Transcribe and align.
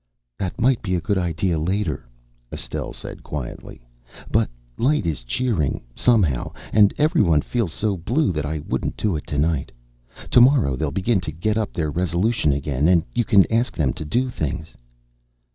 "That 0.39 0.59
might 0.59 0.81
be 0.81 0.95
a 0.95 0.99
good 0.99 1.19
idea 1.19 1.59
later," 1.59 2.09
Estelle 2.51 2.91
said 2.91 3.21
quietly, 3.21 3.85
"but 4.31 4.49
light 4.75 5.05
is 5.05 5.21
cheering, 5.23 5.83
somehow, 5.95 6.53
and 6.73 6.91
every 6.97 7.21
one 7.21 7.41
feels 7.43 7.71
so 7.71 7.97
blue 7.97 8.31
that 8.31 8.43
I 8.43 8.63
wouldn't 8.67 8.97
do 8.97 9.15
it 9.15 9.27
to 9.27 9.37
night. 9.37 9.71
To 10.31 10.41
morrow 10.41 10.75
they'll 10.75 10.89
begin 10.89 11.21
to 11.21 11.31
get 11.31 11.55
up 11.55 11.71
their 11.73 11.91
resolution 11.91 12.51
again, 12.51 12.87
and 12.87 13.03
you 13.13 13.23
can 13.25 13.45
ask 13.53 13.77
them 13.77 13.93
to 13.93 14.03
do 14.03 14.31
things." 14.31 14.75